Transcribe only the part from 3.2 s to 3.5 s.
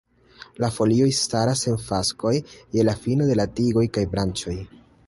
de la